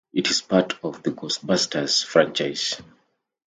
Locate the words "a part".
0.41-0.83